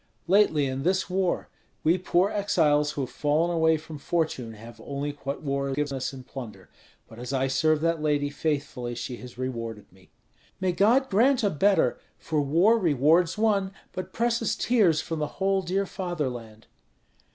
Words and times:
"Lately, 0.25 0.65
in 0.65 0.81
this 0.81 1.11
war. 1.11 1.47
We 1.83 1.99
poor 1.99 2.31
exiles 2.31 2.93
who 2.93 3.01
have 3.01 3.11
fallen 3.11 3.51
away 3.51 3.77
from 3.77 3.99
fortune 3.99 4.53
have 4.53 4.81
only 4.83 5.11
what 5.23 5.43
war 5.43 5.73
gives 5.75 5.91
us 5.93 6.11
in 6.11 6.23
plunder. 6.23 6.71
But 7.07 7.19
as 7.19 7.31
I 7.33 7.45
serve 7.45 7.81
that 7.81 8.01
lady 8.01 8.31
faithfully, 8.31 8.95
she 8.95 9.17
has 9.17 9.37
rewarded 9.37 9.91
me." 9.93 10.09
"May 10.59 10.71
God 10.71 11.07
grant 11.07 11.43
a 11.43 11.51
better; 11.51 11.99
for 12.17 12.41
war 12.41 12.79
rewards 12.79 13.37
one, 13.37 13.73
but 13.91 14.11
presses 14.11 14.55
tears 14.55 15.01
from 15.01 15.19
the 15.19 15.27
whole 15.37 15.61
dear 15.61 15.85
fatherland." 15.85 16.65